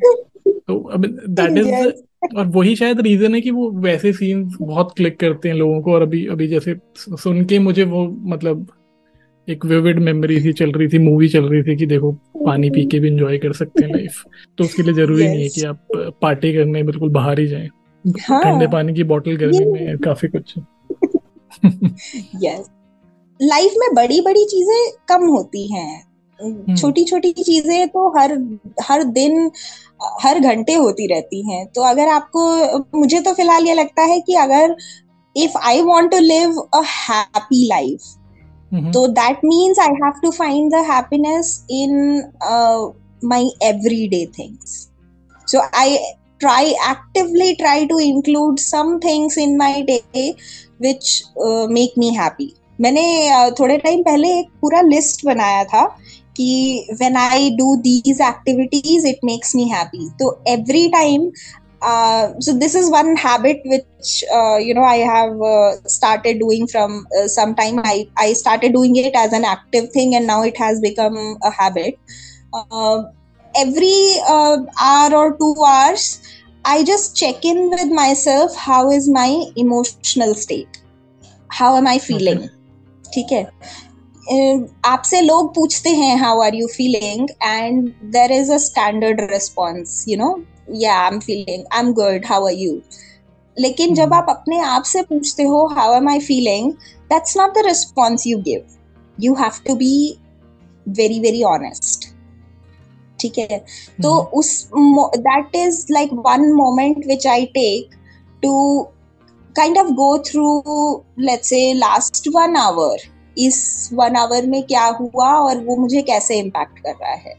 [0.45, 4.93] तो आई मीन दैट इज़ और वही शायद रीजन है कि वो वैसे सीन्स बहुत
[4.97, 8.67] क्लिक करते हैं लोगों को और अभी अभी जैसे सुन के मुझे वो मतलब
[9.49, 12.11] एक विविड मेमोरी सी चल रही थी मूवी चल रही थी कि देखो
[12.45, 14.23] पानी पी के भी इंजॉय कर सकते हैं लाइफ
[14.57, 15.31] तो उसके लिए ज़रूरी yes.
[15.31, 15.87] नहीं है कि आप
[16.21, 17.69] पार्टी करने बिल्कुल बाहर ही जाएँ।
[18.21, 20.53] हाँ, पानी की बोतल गर्मी में काफ़ी कुछ
[22.43, 22.69] यस
[23.41, 26.03] लाइफ में बड़ी बड़ी चीज़ें कम होती हैं।
[26.39, 28.33] हम्म। छोटी छोटी चीज़ें तो हर
[28.81, 29.51] हर दिन
[30.23, 34.35] हर घंटे होती रहती हैं। तो अगर आपको मुझे तो फ़िलहाल ये लगता है कि
[34.35, 34.75] अगर
[35.37, 38.15] if I want to live a happy life
[38.71, 38.91] Mm-hmm.
[38.91, 42.87] So that means I have to find the happiness in uh,
[43.21, 44.91] my everyday things.
[45.45, 45.97] So I
[46.39, 50.35] try actively try to include some things in my day
[50.77, 52.53] which uh, make me happy.
[52.81, 55.83] मैंने uh, थोड़े time पहले एक पूरा list बनाया था
[56.37, 60.05] कि when I do these activities, it makes me happy.
[60.21, 61.31] So every time,
[61.82, 66.66] uh, so this is one habit which uh, you know I have uh, started doing
[66.66, 67.80] from uh, some time.
[67.84, 71.50] I I started doing it as an active thing, and now it has become a
[71.50, 71.98] habit.
[72.52, 73.04] Uh,
[73.54, 76.22] every uh, hour or two hours,
[76.64, 78.56] I just check in with myself.
[78.56, 80.82] How is my emotional state?
[81.50, 82.44] How am I feeling?
[82.44, 82.50] Okay.
[83.14, 83.42] ठीक है
[84.84, 90.16] आपसे लोग पूछते हैं how are you feeling and there is a standard response you
[90.18, 90.30] know
[90.73, 92.81] या I am feeling I am good how are you
[93.59, 96.71] लेकिन जब आप अपने आप से पूछते हो how am I feeling
[97.09, 98.61] that's not the response you give
[99.19, 100.17] you have to be
[100.89, 102.09] very very honest
[103.19, 103.65] ठीक है?
[104.03, 104.69] तो उस
[105.17, 107.95] that is like one moment which I take
[108.43, 108.81] to
[109.55, 110.63] kind of go through
[111.19, 112.97] let's say last one hour
[113.37, 117.33] इस one hour में क्या हुआ और वो मुझे कैसे इम्पैक्ट कर रहा है?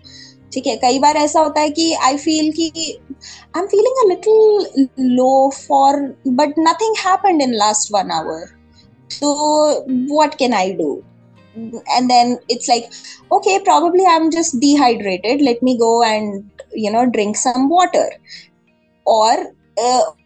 [0.52, 2.70] ठीक है, कई बार ऐसा होता है कि आई फील कि
[3.56, 6.00] I am feeling a little low for
[6.40, 8.44] but nothing happened in last one hour
[9.10, 9.32] तो
[10.14, 10.90] what can I do
[11.56, 12.88] and then it's like
[13.34, 16.42] okay probably I am just dehydrated let me go and
[16.78, 18.18] you know drink some water
[19.06, 19.42] और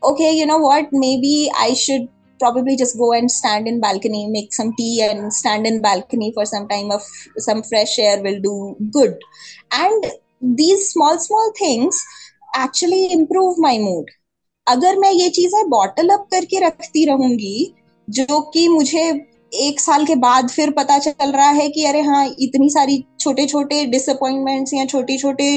[0.09, 2.07] okay you know what maybe I should
[2.45, 6.47] probably just go and stand in balcony make some tea and stand in balcony for
[6.55, 7.09] some time of
[7.49, 8.57] some fresh air will do
[8.99, 9.17] good
[9.85, 10.11] and
[10.63, 12.03] these small small things
[12.65, 14.19] actually improve my mood
[14.67, 17.57] अगर मैं ये चीज़ें bottle up करके रखती रहूँगी
[18.09, 19.03] जो कि मुझे
[19.53, 23.47] एक साल के बाद फिर पता चल रहा है कि अरे हाँ इतनी सारी छोटे
[23.47, 25.51] छोटे डिसअपॉइंटमेंट्स या छोटी छोटे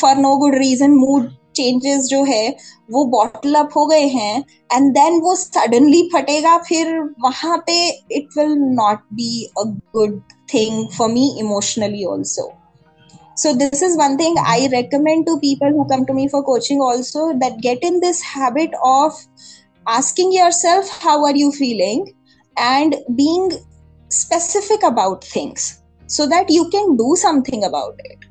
[0.00, 2.56] for no good reason mood exchanges जो है,
[2.90, 8.28] वो बॉटल अप हो गए हैं एंड देन वो सडनली फटेगा, फिर वहाँ पे it
[8.38, 10.20] will not be a good
[10.54, 12.52] thing for me emotionally also
[13.36, 16.82] so this is one thing I recommend to people who come to me for coaching
[16.82, 19.26] also that get in this habit of
[19.88, 22.06] asking your how are you feeling
[22.58, 23.52] and being
[24.10, 28.24] specific about things so that you can do something about it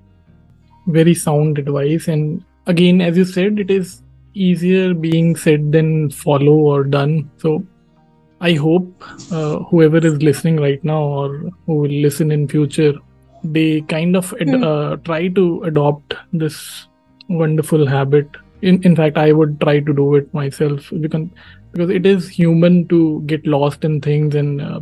[0.90, 4.03] very sound advice and again, as you said, it is
[4.35, 7.31] easier being said than follow or done.
[7.39, 7.65] So
[8.41, 11.29] I hope uh, whoever is listening right now or
[11.67, 12.95] who will listen in future,
[13.43, 14.65] they kind of ad- mm.
[14.65, 16.87] uh, try to adopt this
[17.29, 18.29] wonderful habit.
[18.63, 21.29] In in fact, I would try to do it myself because
[21.73, 24.81] because it is human to get lost in things and uh,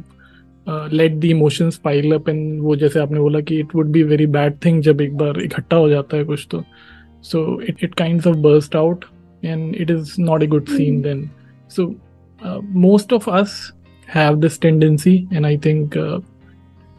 [0.66, 4.02] uh, let the emotions pile up and वो जैसे आपने बोला कि it would be
[4.02, 6.64] very bad thing जब एक बार इकट्ठा हो जाता है कुछ तो
[7.21, 9.05] so it, it kinds of burst out
[9.43, 11.03] and it is not a good scene mm-hmm.
[11.03, 11.29] then
[11.67, 11.95] so
[12.41, 13.73] uh, most of us
[14.05, 16.19] have this tendency and i think uh,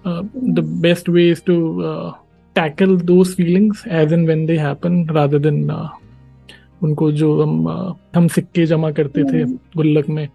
[0.05, 2.13] uh, the best way is to uh,
[2.57, 5.89] tackle those feelings as and when they happen rather than uh,
[6.83, 9.45] उनको जो हम uh, हम सिक्के जमा करते थे
[9.77, 10.29] गुल्लक में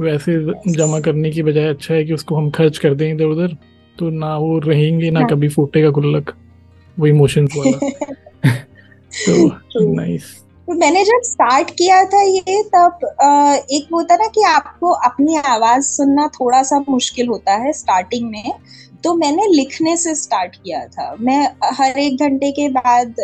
[0.00, 0.38] वैसे
[0.76, 3.56] जमा करने की बजाय अच्छा है कि उसको हम खर्च कर दें इधर उधर
[3.98, 6.34] तो ना वो रहेंगे ना कभी फूटेगा गुल्लक
[6.98, 8.54] वो इमोशंस वाला
[9.28, 10.34] तो नाइस
[10.68, 12.98] तो मैंने जब स्टार्ट किया था ये तब
[13.72, 18.52] एक होता ना कि आपको अपनी आवाज़ सुनना थोड़ा सा मुश्किल होता है स्टार्टिंग में।
[19.04, 23.14] तो मैंने लिखने से स्टार्ट किया था। मैं हर एक घंटे के बाद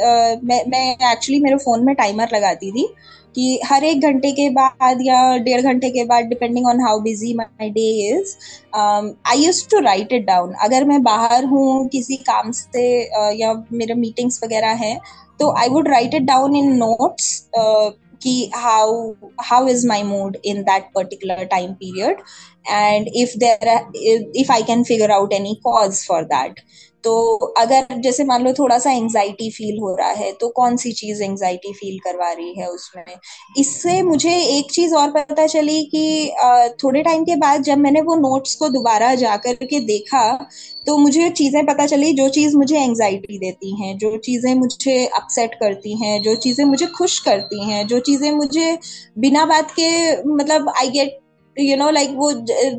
[0.44, 2.86] मैं मैं एक्चुअली मेरे फ़ोन में टाइमर लगाती थी
[3.34, 7.34] कि हर एक घंटे के बाद या डेढ़ घंटे के बाद depending on how busy
[7.34, 8.34] my day is
[8.76, 13.64] I use to write it down अगर मैं बाहर हूँ किसी काम से uh, या
[13.72, 15.00] मेरे मीटिंग्स वगैरह हैं
[15.40, 17.48] So I would write it down in notes.
[17.56, 17.90] Uh,
[18.22, 22.18] ki how how is my mood in that particular time period
[22.68, 26.52] and if there if i can figure out any cause for that
[27.04, 30.92] तो अगर जैसे मान लो थोड़ा सा anxiety feel हो रहा है तो कौन सी
[30.92, 33.04] चीज़ एंजाइटी फील करवा रही है उसमें?
[33.58, 36.32] इससे मुझे एक चीज़ और पता चली कि
[36.84, 40.26] थोड़े टाइम के बाद जब मैंने वो नोट्स को दोबारा जा के देखा
[40.86, 45.54] तो मुझे चीज़ें पता चली, जो चीज़ मुझे एंजाइटी देती हैं, जो चीज़ें मुझे अपसेट
[45.54, 48.78] करती हैं, जो चीज़ें मुझे खुश करती हैं, जो चीज़ें मुझे
[49.18, 49.90] बिना बात के
[50.26, 51.19] मतलब I get
[51.57, 52.09] you know like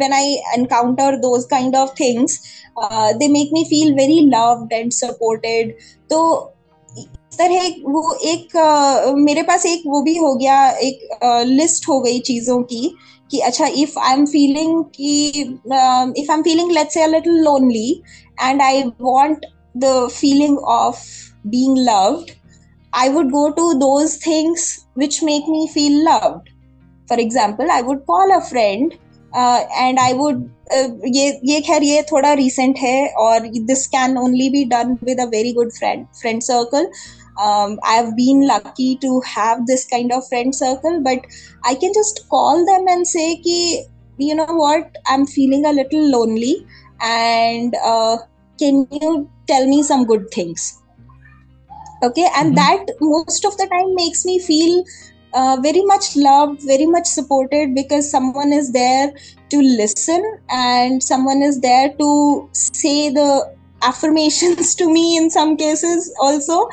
[0.01, 2.35] when i encounter those kind of things
[2.77, 5.73] uh, they make me feel very loved and supported
[6.11, 6.19] तो
[6.99, 11.89] इस तरह वो एक uh, मेरे पास एक वो भी हो गया एक लिस्ट uh,
[11.89, 12.95] हो गई चीजों की
[13.31, 17.39] कि अच्छा इफ आई एम फीलिंग कि if I am feeling let's say a little
[17.45, 17.91] lonely
[18.43, 21.05] and I want the feeling of
[21.51, 22.31] being loved
[22.93, 24.63] i would go to those things
[24.95, 26.49] which make me feel loved
[27.11, 28.97] for example i would call a friend
[29.39, 30.39] and I would
[31.15, 35.25] ये ये खैर ये थोड़ा recent है और this can only be done with a
[35.35, 36.91] very good friend friend circle
[37.39, 41.27] um, I've been lucky to have this kind of friend circle, but
[41.65, 43.85] I can just call them and say, ki,
[44.19, 46.67] you know what, I'm feeling a little lonely,
[47.01, 48.19] and uh,
[48.59, 50.83] can you tell me some good things?
[52.03, 52.87] Okay, and mm-hmm.
[52.87, 54.85] that most of the time makes me feel
[55.34, 59.14] uh, very much loved, very much supported because someone is there
[59.50, 66.14] to listen and someone is there to say the affirmations to me in some cases
[66.22, 66.68] also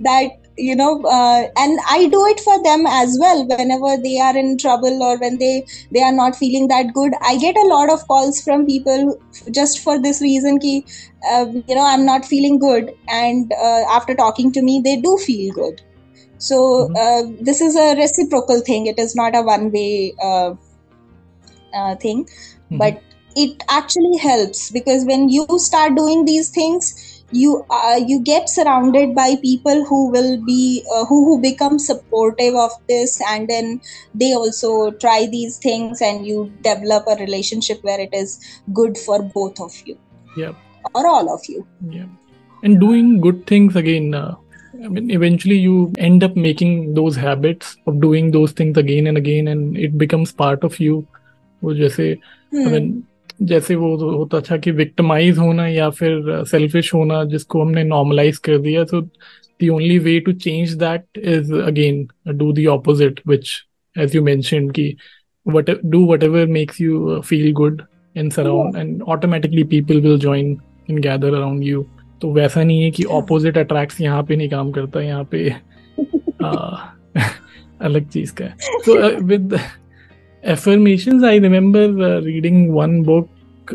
[0.00, 3.46] that you know uh, and i do it for them as well.
[3.46, 7.36] Whenever they are in trouble or when they they are not feeling that good i
[7.38, 9.18] get a lot of calls from people
[9.50, 10.84] just for this reason ki
[11.30, 15.16] uh, you know i'm not feeling good and uh, after talking to me they do
[15.16, 15.80] feel good
[16.48, 16.96] so mm-hmm.
[16.96, 18.86] uh, this is a reciprocal thing.
[18.86, 20.54] It is not a one way uh,
[21.74, 22.26] uh, thing.
[22.72, 22.78] Mm-hmm.
[22.78, 23.02] but
[23.36, 29.14] it actually helps because when you start doing these things you uh, you get surrounded
[29.14, 33.80] by people who will be uh, who who become supportive of this and then
[34.14, 38.38] they also try these things and you develop a relationship where it is
[38.72, 39.98] good for both of you.
[40.36, 40.52] Yeah
[40.94, 41.66] or all of you.
[41.90, 42.06] Yeah
[42.62, 44.34] and doing good things again uh,
[44.83, 49.17] I mean, eventually you end up making those habits of doing those things again and
[49.17, 51.05] again, and it becomes part of you.
[51.63, 52.17] वो जैसे
[52.51, 52.67] hmm.
[52.67, 53.03] I mean,
[53.41, 58.57] जैसे वो होता था कि victimise होना या फिर सेल्फिश होना जिसको हमने नॉर्मलाइज कर
[58.57, 59.01] दिया तो
[59.59, 62.01] the only way to change that is again
[62.41, 63.53] do the opposite which
[64.03, 64.85] as you mentioned ki
[65.55, 67.81] what do whatever makes you feel good
[68.15, 70.51] and surround and automatically people will join
[70.87, 71.81] and gather around you
[72.22, 75.54] तो वैसा नहीं है कि opposite attract यहाँ पे नहीं काम करता यहाँ पे
[76.44, 76.76] आ,
[77.80, 78.54] अलग चीज़ का है।
[78.86, 79.58] तो with
[80.50, 83.26] affirmations i remember uh, reading one book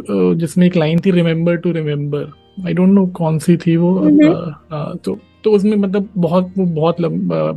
[0.09, 2.31] uh, जिसमें एक लाइन थी remember to remember
[2.67, 4.33] I don't know कौन सी थी वो mm-hmm.
[4.73, 6.95] uh, तो तो उसमें मतलब बहुत वो बहुत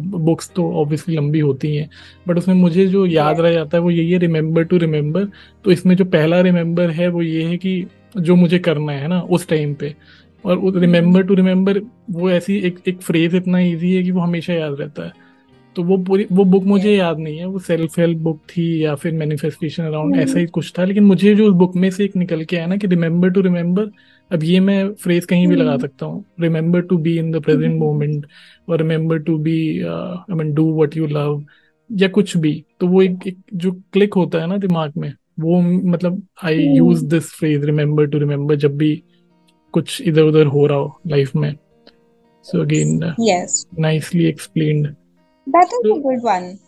[0.05, 1.91] बुक्स तो ऑब्वियसली लंबी होती हैं
[2.29, 5.25] बट उसमें मुझे जो याद रह जाता है वो यही है रिमेम्बर टू रिमेम्बर
[5.65, 9.21] तो इसमें जो पहला रिमेम्बर है वो ये है कि जो मुझे करना है ना
[9.21, 9.95] उस टाइम पे।
[10.45, 14.53] और रिमेम्बर टू रिमेम्बर वो ऐसी एक एक फ्रेज इतना इजी है कि वो हमेशा
[14.53, 15.13] याद रहता है।
[15.77, 18.95] तो वो पूरी वो बुक मुझे याद नहीं है। वो सेल्फ हेल्प बुक थी या
[18.95, 22.17] फिर मैनिफेस्टेशन अराउंड ऐसा ही कुछ था। लेकिन मुझे जो उस बुक में से एक
[22.17, 23.91] निकल के आया ना कि रिमेम्बर टू रिमेम्बर
[24.31, 25.83] अब ये मैं फ्रेज कहीं भी लगा hmm.
[25.83, 28.27] सकता हूँ। Remember to be in the present moment
[28.69, 31.45] और remember to be I mean do what you love
[31.91, 35.61] या कुछ भी। तो वो एक, एक जो क्लिक होता है ना दिमाग में वो
[35.61, 39.03] मतलब I use this phrase remember to remember जब भी
[39.73, 41.55] कुछ इधर उधर हो रहा हो लाइफ में
[42.43, 43.15] so again
[43.79, 44.97] nicely explained
[45.47, 46.59] That is so, a good one.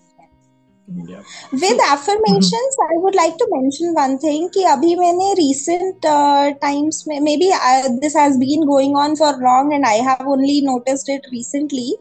[1.08, 1.22] Yeah.
[1.52, 2.94] With so, affirmations, mm-hmm.
[2.94, 7.50] I would like to mention one thing कि अभी मैंने recent uh, times में maybe
[7.52, 11.94] I, this has been going on for long and I have only noticed it recently.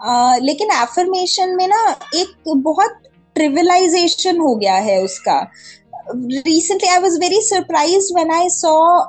[0.00, 3.02] Uh, लेकिन affirmation में ना एक बहुत
[3.36, 5.50] trivialization हो गया है उसका.
[6.46, 9.06] Recently, I was very surprised when I saw,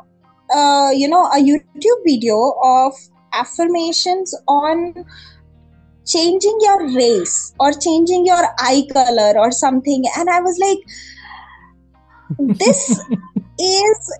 [0.50, 2.94] uh, you know, a YouTube video of
[3.32, 5.04] affirmations on
[6.06, 10.78] changing your race or changing your eye color or something and i was like
[12.58, 13.00] this
[13.58, 14.12] is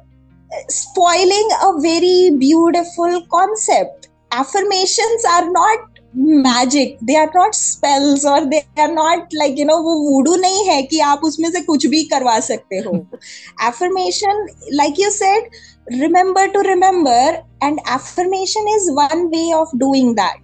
[0.69, 5.87] spoiling a very beautiful concept affirmations are not
[6.17, 10.65] magic they are not spells और they are not like you know वो voodoo नहीं
[10.69, 12.95] है कि आप उसमें से कुछ भी करवा सकते हो
[13.67, 15.51] affirmation like you said
[15.92, 20.38] remember to remember and affirmation is one way of doing that.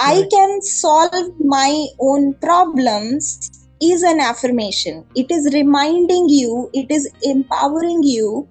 [0.00, 0.24] Right.
[0.24, 5.04] i can solve my own problems is an affirmation.
[5.14, 8.48] It is reminding you it is empowering you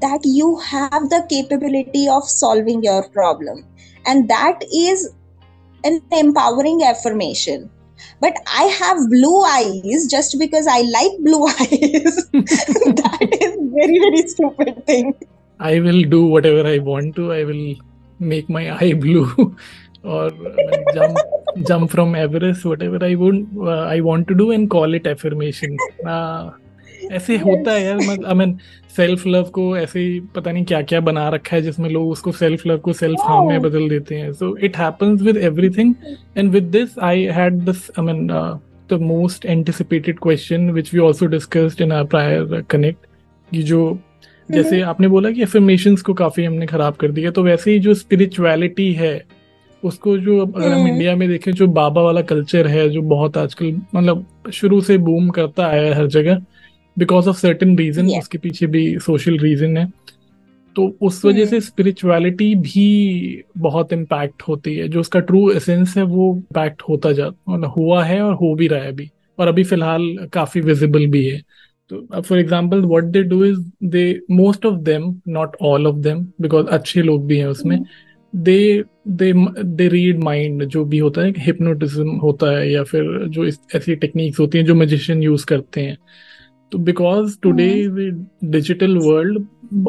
[0.00, 3.64] that you have the capability of solving your problem.
[4.06, 5.10] And that is
[5.84, 7.70] an empowering affirmation.
[8.20, 12.28] But i have blue eyes just because i like blue eyes.
[13.02, 15.14] That is very very stupid thing.
[15.60, 17.32] I will do whatever I want to.
[17.32, 17.76] I will
[18.20, 19.56] make my eye blue
[20.04, 20.30] or
[20.94, 21.18] jump
[21.66, 25.76] jump from Everest, whatever I would uh, I want to do and call it affirmation.
[26.04, 26.50] Uh,
[27.12, 28.56] ऐसे होता है यार आई mean
[28.96, 32.32] self love को ऐसे ही पता नहीं क्या क्या बना रखा है जिसमें लोग उसको
[32.32, 35.94] सेल्फ लव को सेल्फ हार्म में बदल देते हैं so it happens with everything
[36.38, 38.26] and with this I had this I mean
[38.90, 43.06] the most anticipated question which we also discussed in our prior connect
[43.54, 43.80] ये जो
[44.50, 44.88] जैसे mm-hmm.
[44.88, 48.92] आपने बोला कि एफर्मेशंस को काफ़ी हमने खराब कर दिया तो वैसे ही जो स्पिरिचुअलिटी
[48.92, 49.24] है
[49.84, 53.36] उसको जो अगर हम इंडिया हम्म। में देखें जो बाबा वाला कल्चर है जो बहुत
[53.36, 56.42] आजकल मतलब शुरू से बूम करता आया है हर जगह
[56.98, 59.92] बिकॉज़ ऑफ़ सर्टन रीजन उसके पीछे भी सोशल रीजन है
[60.76, 62.54] तो उस वजह से स्पिरिचुअलिटी.
[62.54, 67.74] भी बहुत इम्पैक्ट होती है जो उसका ट्रू एसेंस है वो इम्पैक्ट होता जा मतलब
[67.78, 71.42] हुआ है और हो भी रहा है अभी और अभी फ़िलहाल काफ़ी विजिबल भी है
[71.90, 76.26] तो for example what they do is they most of them not all of them
[76.40, 77.82] because अच्छे लोग भी हैं उसमें
[78.32, 83.44] they they they read mind जो भी होता है हिप्नोटिज्म होता है या फिर जो
[83.44, 85.96] इस ऐसी टेक्निक्स होती हैं जो मैजिशियन यूज़ करते हैं।
[86.72, 87.68] तो बिकॉज़ टुडे
[88.44, 89.46] डिजिटल वर्ल्ड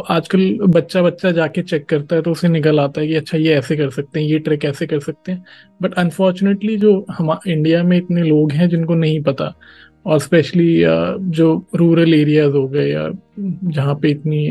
[0.10, 3.54] आजकल बच्चा बच्चा जाके चेक करता है तो उसे निकल आता है कि अच्छा ये
[3.56, 5.43] ऐसे कर सकते हैं ये ट्रिक ऐसे कर सकते हैं।
[5.82, 9.54] बट अनफॉर्चुनेटली जो हम इंडिया में इतने लोग हैं जिनको नहीं पता
[10.06, 10.76] और स्पेशली
[11.32, 14.50] जो रूरल एरियाज़ हो गए या जहाँ पे इतनी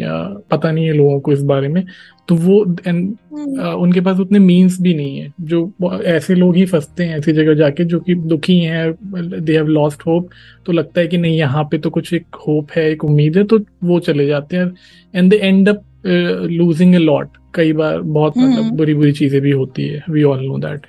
[0.51, 1.85] पता नहीं है लोगों को इस बारे में
[2.29, 2.99] तो वो एंड
[3.33, 7.33] हम्म। उनके पास उतने मीन्स भी नहीं है। जो ऐसे लोग ही फंसते हैं ऐसी
[7.33, 10.29] जगह जाके जो कि दुखी हैं दे हैव लॉस्ट होप
[10.67, 13.45] तो लगता है कि नहीं यहाँ पे तो कुछ एक होप है एक उम्मीद है
[13.45, 14.73] तो वो चले जाते हैं।
[15.15, 19.41] And they end up losing a lot कई बार बहुत मतलब हम्म। बुरी बुरी चीज़ें
[19.43, 20.87] भी होती है। We all know that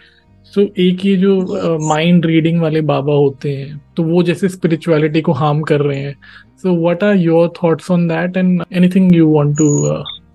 [0.55, 5.31] so एक ये जो माइंड रीडिंग वाले बाबा होते हैं तो वो जैसे स्पिरिचुअलिटी को
[5.31, 6.15] हार्म कर रहे हैं।
[6.61, 9.67] So what are your thoughts on that and anything you want to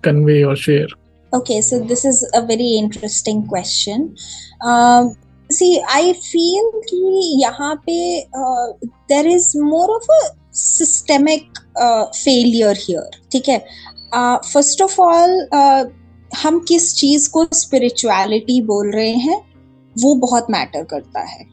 [0.03, 0.95] convey और share
[1.61, 4.03] so this is a very interesting question.
[4.71, 5.09] Uh,
[5.49, 6.99] see i feel कि
[7.41, 7.95] यहाँ पे
[9.71, 10.21] more of a
[10.59, 11.43] systemic
[11.85, 13.57] uh, failure here ठीक है?
[14.53, 15.29] First of all
[16.43, 19.41] हम किस चीज़ को spirituality बोल रहे हैं?
[20.02, 21.44] वो बहुत मैटर करता है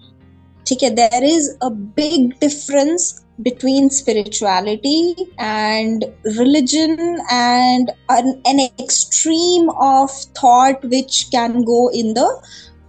[0.67, 1.69] ठीक है there is a
[1.99, 3.13] big difference
[3.45, 6.05] between spirituality and
[6.37, 12.27] religion and an, an, extreme of thought which can go in the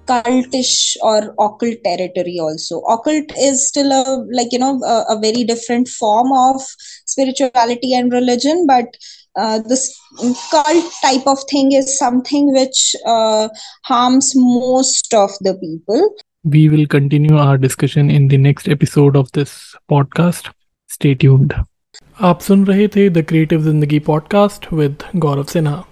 [0.07, 5.45] cultish or occult territory also occult is still a like you know a, a very
[5.45, 6.63] different form of
[7.05, 8.87] spirituality and religion but
[9.39, 9.99] uh, this
[10.51, 13.49] cult type of thing is something which uh,
[13.85, 16.15] harms most of the people.
[16.45, 20.53] We will continue our discussion in the next episode of this podcast.
[20.91, 21.55] Stay tuned.
[22.21, 25.85] आप सुन रहे थे the creative Zindagi podcast with Gaurav Sinha